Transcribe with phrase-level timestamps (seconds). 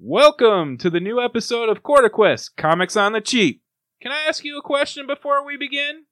[0.00, 3.62] Welcome to the new episode of Quarter Quest Comics on the Cheap.
[4.00, 6.04] Can I ask you a question before we begin?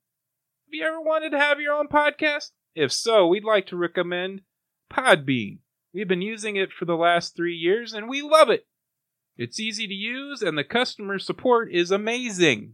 [0.65, 2.51] Have you ever wanted to have your own podcast?
[2.75, 4.41] If so, we'd like to recommend
[4.91, 5.59] Podbean.
[5.93, 8.67] We've been using it for the last three years and we love it.
[9.37, 12.73] It's easy to use and the customer support is amazing.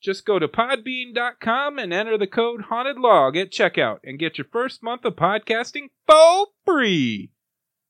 [0.00, 4.46] Just go to podbean.com and enter the code Haunted Log at checkout and get your
[4.52, 7.32] first month of podcasting for free.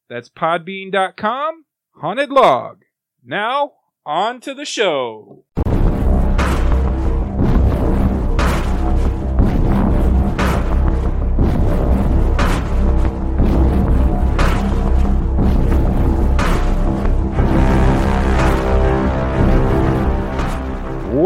[0.09, 1.66] That's podbean.com,
[2.01, 2.83] Haunted Log.
[3.25, 3.73] Now,
[4.05, 5.47] on to the show.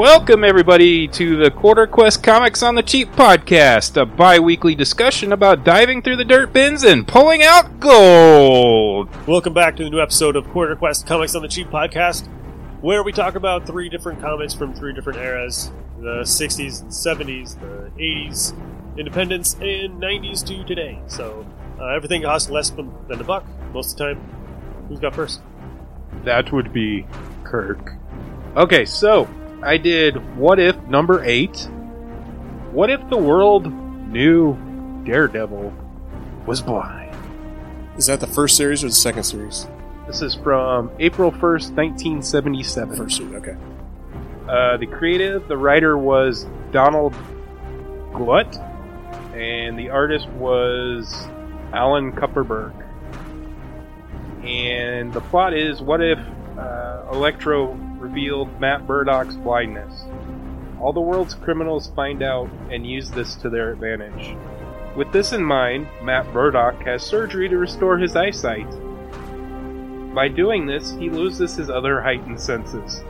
[0.01, 5.31] Welcome, everybody, to the Quarter Quest Comics on the Cheap podcast, a bi weekly discussion
[5.31, 9.11] about diving through the dirt bins and pulling out gold.
[9.27, 12.29] Welcome back to the new episode of Quarter Quest Comics on the Cheap podcast,
[12.81, 17.61] where we talk about three different comics from three different eras the 60s, and 70s,
[17.61, 18.55] the 80s,
[18.97, 20.99] independence, and 90s to today.
[21.09, 21.45] So
[21.79, 24.87] uh, everything costs less than than a buck most of the time.
[24.89, 25.43] Who's got first?
[26.25, 27.07] That would be
[27.45, 27.99] Kirk.
[28.57, 29.29] Okay, so
[29.63, 31.69] I did What If number eight.
[32.73, 33.71] What if the world
[34.11, 34.57] knew
[35.05, 35.73] Daredevil
[36.47, 37.15] was blind?
[37.99, 39.69] Is that the first series or the second series?
[40.07, 42.97] This is from April 1st, 1977.
[42.97, 43.57] First series, okay.
[44.49, 47.15] Uh, the creative, the writer was Donald
[48.15, 48.57] Glut,
[49.35, 51.29] and the artist was
[51.75, 52.73] Alan Kupperberg.
[54.43, 56.19] And the plot is what if
[56.57, 60.05] uh, Electro revealed Matt Murdock's blindness?
[60.81, 64.35] All the world's criminals find out and use this to their advantage.
[64.97, 68.69] With this in mind, Matt Murdock has surgery to restore his eyesight.
[70.15, 73.05] By doing this, he loses his other heightened senses.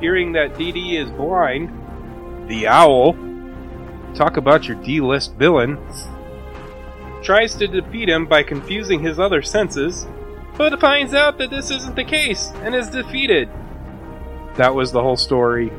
[0.00, 3.14] Hearing that Dee Dee is blind, the owl,
[4.14, 5.78] talk about your D-list villain,
[7.22, 10.06] tries to defeat him by confusing his other senses,
[10.70, 13.48] but finds out that this isn't the case and is defeated.
[14.54, 15.72] That was the whole story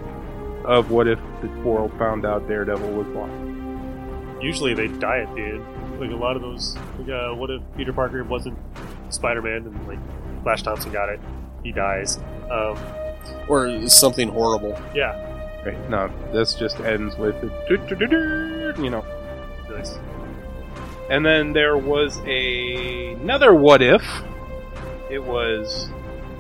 [0.66, 4.44] of what if the world found out Daredevil was blind.
[4.44, 6.02] Usually they die at the end.
[6.02, 6.76] Like a lot of those.
[7.00, 8.58] Like, uh, what if Peter Parker wasn't
[9.10, 10.00] Spider Man and like
[10.44, 11.22] Flash Thompson got it?
[11.64, 12.18] He dies.
[12.52, 12.78] Um,
[13.48, 14.78] Or something horrible.
[14.94, 15.30] yeah.
[15.66, 15.90] Right?
[15.90, 19.06] No, this just ends with you know.
[19.70, 19.98] Nice.
[21.10, 24.04] And then there was a, another what if.
[25.14, 25.90] It was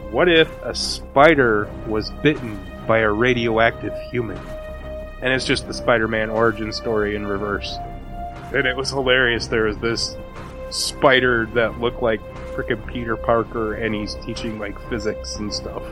[0.10, 4.40] what if a spider was bitten by a radioactive human?
[5.22, 7.78] And it's just the Spider Man origin story in reverse.
[8.52, 9.46] And it was hilarious.
[9.46, 10.18] There was this
[10.72, 12.20] spider that looked like
[12.56, 15.84] frickin' Peter Parker, and he's teaching like physics and stuff.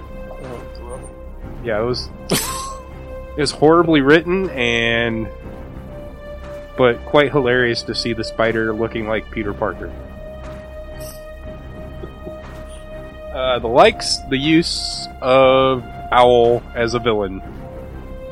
[1.64, 2.10] Yeah, it was.
[2.32, 5.30] it was horribly written and
[6.78, 9.94] but quite hilarious to see the spider looking like Peter Parker.
[13.34, 17.42] Uh, the likes the use of Owl as a villain.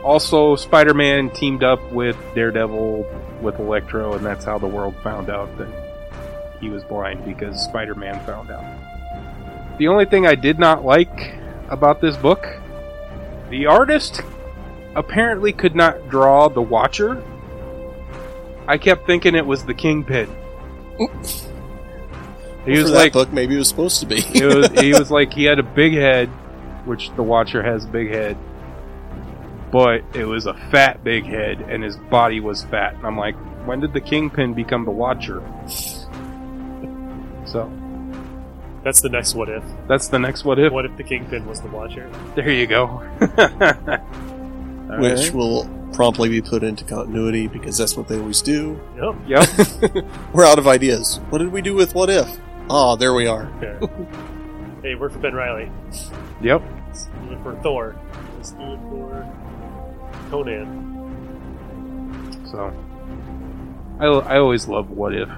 [0.03, 3.05] Also, Spider Man teamed up with Daredevil
[3.41, 5.67] with Electro, and that's how the world found out that
[6.59, 8.65] he was blind because Spider Man found out.
[9.77, 11.35] The only thing I did not like
[11.69, 12.45] about this book
[13.49, 14.21] the artist
[14.95, 17.23] apparently could not draw the Watcher.
[18.67, 20.29] I kept thinking it was the Kingpin.
[22.69, 24.17] He For was that like book, maybe it was supposed to be.
[24.33, 26.27] it was he was like he had a big head,
[26.85, 28.37] which the Watcher has a big head,
[29.71, 32.93] but it was a fat big head, and his body was fat.
[32.95, 33.35] And I'm like,
[33.65, 35.41] when did the Kingpin become the Watcher?
[37.45, 37.67] So
[38.83, 39.63] That's the next what if.
[39.87, 40.71] that's the next what if.
[40.71, 42.07] What if the Kingpin was the Watcher?
[42.35, 42.85] There you go.
[44.99, 45.33] Which right.
[45.33, 48.79] will promptly be put into continuity because that's what they always do.
[48.97, 49.15] Yep.
[49.91, 50.05] Yep.
[50.31, 51.19] We're out of ideas.
[51.29, 52.29] What did we do with What If?
[52.69, 53.51] Ah, there we are.
[53.57, 53.77] Okay.
[54.83, 55.71] hey, work for Ben Riley.
[56.41, 56.61] Yep.
[56.87, 57.95] Let's do it for Thor.
[58.35, 59.27] Let's do it for
[60.29, 60.85] Conan.
[62.51, 62.71] So,
[63.99, 65.29] I, I always love what if.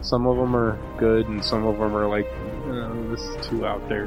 [0.00, 2.26] Some of them are good, and some of them are like,
[2.66, 4.06] "Oh, this is too out there.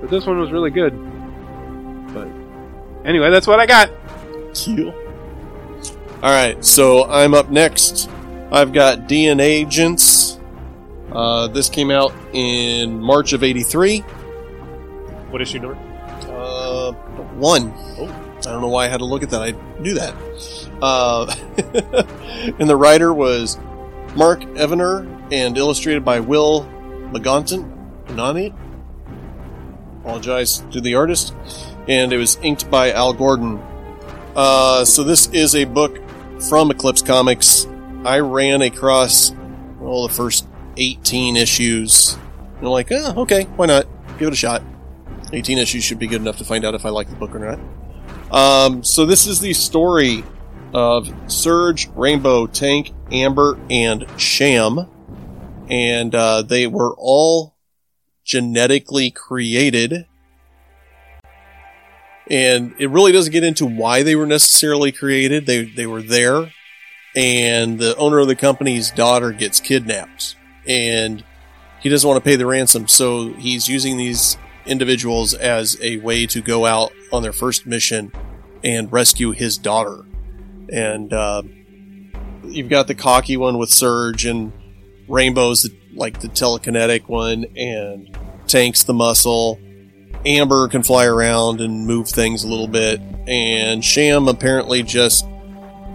[0.00, 0.92] But this one was really good.
[2.12, 2.26] But
[3.06, 3.90] anyway, that's what I got.
[4.64, 4.92] Cool.
[6.22, 8.10] All right, so I'm up next.
[8.50, 10.13] I've got DNAgents.
[11.14, 14.00] Uh, this came out in March of '83.
[15.30, 15.78] What issue number?
[16.30, 16.92] Uh,
[17.34, 17.72] one.
[17.98, 18.24] Oh.
[18.46, 19.40] I don't know why I had to look at that.
[19.42, 20.14] I knew that.
[20.82, 21.34] Uh,
[22.58, 23.58] and the writer was
[24.14, 26.68] Mark Evanier and illustrated by Will
[27.10, 27.70] McGonton.
[28.06, 28.54] Kanani.
[30.00, 31.34] Apologize to the artist.
[31.88, 33.62] And it was inked by Al Gordon.
[34.36, 35.98] Uh, so this is a book
[36.48, 37.66] from Eclipse Comics.
[38.04, 39.32] I ran across
[39.78, 40.46] well the first
[40.76, 42.16] 18 issues.
[42.58, 43.86] And like, oh, okay, why not?
[44.18, 44.62] Give it a shot.
[45.32, 47.38] 18 issues should be good enough to find out if I like the book or
[47.40, 47.58] not.
[48.30, 50.24] Um, so this is the story
[50.72, 54.88] of Surge, Rainbow, Tank, Amber, and Sham.
[55.68, 57.54] And uh, they were all
[58.24, 60.06] genetically created.
[62.30, 65.46] And it really doesn't get into why they were necessarily created.
[65.46, 66.52] They, they were there.
[67.14, 70.36] And the owner of the company's daughter gets kidnapped.
[70.66, 71.24] And
[71.80, 72.88] he doesn't want to pay the ransom.
[72.88, 78.12] So he's using these individuals as a way to go out on their first mission
[78.62, 80.04] and rescue his daughter.
[80.72, 81.42] And uh,
[82.44, 84.52] you've got the cocky one with Surge, and
[85.08, 88.16] Rainbow's the, like the telekinetic one, and
[88.46, 89.60] Tank's the muscle.
[90.24, 95.26] Amber can fly around and move things a little bit, and Sham apparently just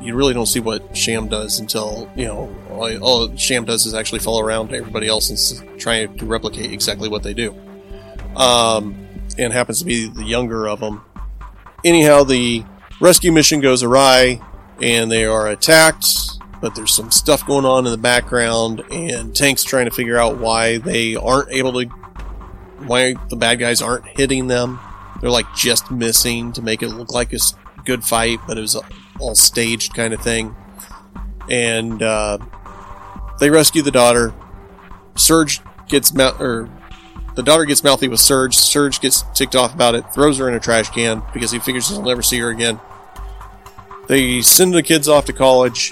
[0.02, 3.94] you really don't see what Sham does until you know all, all Sham does is
[3.94, 7.56] actually follow around everybody else and try to replicate exactly what they do.
[8.36, 8.96] Um,
[9.38, 11.04] and happens to be the younger of them.
[11.86, 12.64] Anyhow, the
[13.00, 14.42] rescue mission goes awry,
[14.82, 16.08] and they are attacked.
[16.62, 20.40] But there's some stuff going on in the background, and Tank's trying to figure out
[20.40, 21.86] why they aren't able to,
[22.86, 24.78] why the bad guys aren't hitting them.
[25.22, 27.54] They're like just missing to make it look like a s-
[27.86, 28.76] good fight, but it was
[29.20, 30.56] all staged kind of thing.
[31.50, 32.38] And uh,
[33.40, 34.34] they rescue the daughter.
[35.16, 36.70] Surge gets mou- or
[37.36, 38.56] the daughter gets mouthy with Surge.
[38.56, 41.88] Surge gets ticked off about it, throws her in a trash can because he figures
[41.88, 42.80] he'll never see her again.
[44.08, 45.92] They send the kids off to college,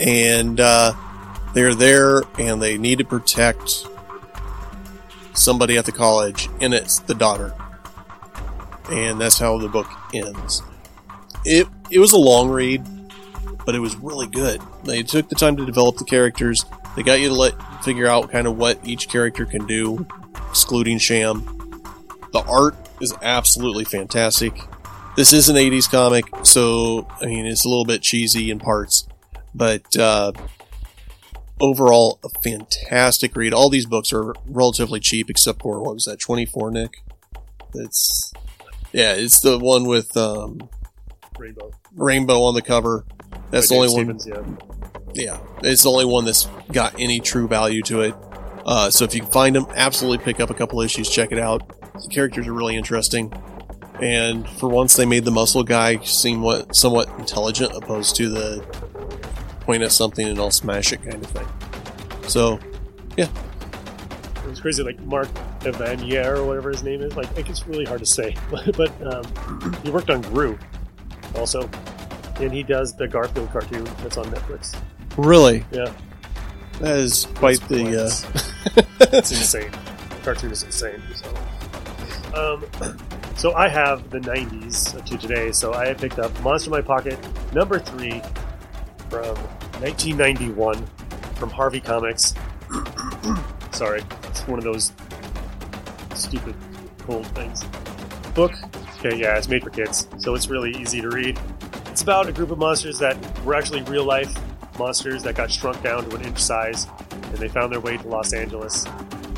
[0.00, 0.92] and uh,
[1.54, 3.86] they're there, and they need to protect
[5.32, 7.54] somebody at the college, and it's the daughter.
[8.90, 10.62] And that's how the book ends.
[11.44, 12.84] It it was a long read,
[13.64, 14.60] but it was really good.
[14.84, 16.64] They took the time to develop the characters.
[16.96, 17.54] They got you to let
[17.84, 20.06] figure out kind of what each character can do,
[20.48, 21.44] excluding Sham.
[22.32, 24.60] The art is absolutely fantastic.
[25.16, 29.08] This is an 80s comic, so I mean it's a little bit cheesy in parts,
[29.54, 30.32] but uh,
[31.60, 33.52] overall a fantastic read.
[33.52, 37.02] All these books are relatively cheap, except for what was that 24, Nick?
[37.74, 38.32] It's
[38.92, 40.68] yeah, it's the one with um,
[41.38, 41.70] Rainbow.
[41.94, 43.04] rainbow on the cover.
[43.50, 44.18] That's By the only Dave one.
[44.20, 44.58] Stevens,
[45.14, 45.34] yeah.
[45.34, 48.14] Yeah, it's the only one that's got any true value to it.
[48.66, 51.38] Uh, so if you can find them, absolutely pick up a couple issues, check it
[51.38, 51.66] out.
[51.94, 53.32] The characters are really interesting,
[54.00, 58.60] and for once, they made the muscle guy seem what somewhat intelligent, opposed to the
[59.60, 61.46] point at something and I'll smash it kind of thing.
[62.28, 62.58] So
[63.16, 63.28] yeah,
[64.44, 65.28] It was crazy, like Mark
[65.60, 67.16] Evanier or whatever his name is.
[67.16, 69.24] Like, like it's really hard to say, but um,
[69.82, 70.58] he worked on Groo
[71.38, 71.68] also,
[72.40, 74.78] and he does the Garfield cartoon that's on Netflix.
[75.16, 75.92] really, Yeah,
[76.80, 78.04] that is quite It's the.
[78.04, 78.82] Uh,
[79.12, 79.70] it's insane.
[79.70, 81.00] The cartoon is insane.
[81.14, 81.34] So,
[82.34, 82.98] um,
[83.36, 85.52] so I have the '90s to today.
[85.52, 87.18] So I have picked up Monster in My Pocket
[87.54, 88.20] number three
[89.08, 89.36] from
[89.80, 90.84] 1991
[91.36, 92.34] from Harvey Comics.
[93.72, 94.92] Sorry, it's one of those
[96.14, 96.54] stupid
[97.08, 97.64] old things.
[98.34, 98.52] Book.
[98.98, 101.38] Okay, yeah, it's made for kids, so it's really easy to read.
[101.86, 104.36] It's about a group of monsters that were actually real life
[104.76, 108.08] monsters that got shrunk down to an inch size, and they found their way to
[108.08, 108.86] Los Angeles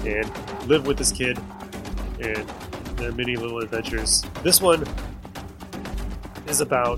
[0.07, 0.31] and
[0.67, 1.39] live with this kid
[2.21, 2.49] and
[2.97, 4.25] their many little adventures.
[4.43, 4.87] This one
[6.49, 6.97] is about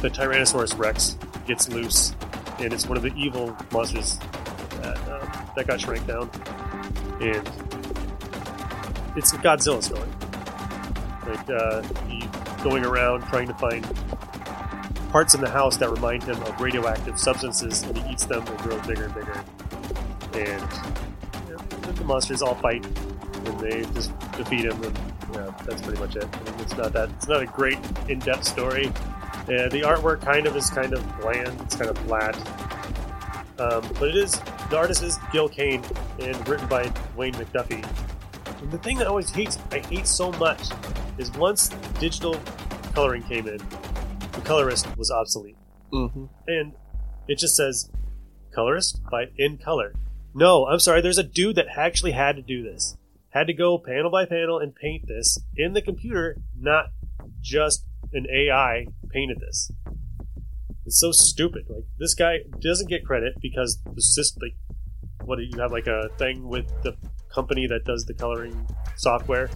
[0.00, 2.14] the Tyrannosaurus Rex gets loose,
[2.60, 4.16] and it's one of the evil monsters
[4.80, 6.30] that, uh, that got shrank down,
[7.20, 7.50] and
[9.16, 10.08] it's a Godzilla story.
[11.28, 12.26] Like uh, he
[12.62, 13.84] going around trying to find
[15.10, 18.58] parts in the house that remind him of radioactive substances, and he eats them and
[18.58, 19.44] grows bigger and bigger.
[20.34, 20.70] And
[21.50, 24.98] know, the monsters all fight, and they just defeat him, and
[25.34, 26.24] yeah, that's pretty much it.
[26.24, 28.92] I mean, it's not that it's not a great in-depth story.
[29.48, 31.60] Yeah, the artwork kind of is kind of bland.
[31.62, 32.36] It's kind of flat.
[33.58, 35.82] Um, but it is the artist is Gil Kane
[36.20, 36.84] and written by
[37.16, 37.84] Dwayne McDuffie.
[38.60, 40.60] And the thing that I always hates I hate so much
[41.18, 41.68] is once
[42.00, 42.38] digital
[42.94, 45.56] coloring came in, the colorist was obsolete.
[45.92, 46.28] mhm.
[46.46, 46.72] And
[47.28, 47.90] it just says
[48.54, 49.94] colorist by in color.
[50.34, 52.96] No, I'm sorry, there's a dude that actually had to do this.
[53.30, 56.86] Had to go panel by panel and paint this in the computer, not
[57.40, 59.70] just an AI painted this.
[60.86, 61.64] It's so stupid.
[61.68, 64.56] Like this guy doesn't get credit because the system, like
[65.26, 66.96] what do you have like a thing with the
[67.38, 68.66] company that does the coloring
[68.96, 69.48] software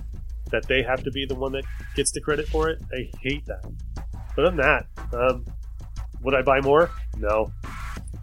[0.52, 1.64] that they have to be the one that
[1.96, 2.78] gets the credit for it.
[2.92, 3.64] I hate that.
[4.36, 5.44] But other than that, um,
[6.22, 6.90] would I buy more?
[7.18, 7.50] No.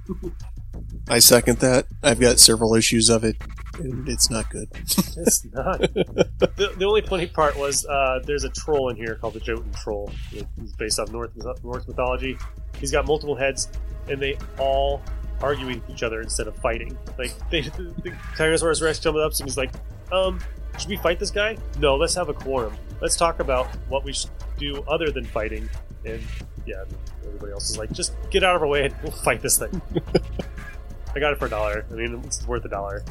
[1.09, 1.87] I second that.
[2.01, 3.35] I've got several issues of it,
[3.79, 4.69] and it's not good.
[5.21, 5.79] It's not.
[5.81, 9.73] the, the only funny part was uh, there's a troll in here called the Jotun
[9.73, 10.09] Troll.
[10.31, 11.31] He's based off North
[11.63, 12.37] Norse mythology.
[12.79, 13.67] He's got multiple heads,
[14.07, 15.01] and they all
[15.41, 16.98] argue with each other instead of fighting.
[17.17, 19.72] Like they, the, the Tyrannosaurus Rex comes up and he's like,
[20.12, 20.39] "Um,
[20.77, 21.58] should we fight this guy?
[21.79, 22.75] No, let's have a quorum.
[23.01, 25.69] Let's talk about what we should do other than fighting."
[26.05, 26.22] And
[26.65, 26.84] yeah,
[27.25, 29.81] everybody else is like, "Just get out of our way and we'll fight this thing."
[31.15, 31.86] I got it for a dollar.
[31.91, 33.03] I mean, it's worth a dollar.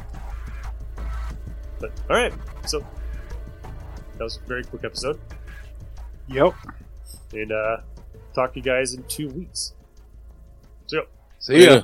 [1.79, 2.33] But all right,
[2.65, 2.79] so
[4.17, 5.19] that was a very quick episode,
[6.27, 6.53] Yep.
[7.33, 7.77] and uh,
[8.33, 9.73] talk to you guys in two weeks.
[10.87, 11.03] So.
[11.39, 11.71] See ya.
[11.73, 11.81] Yeah.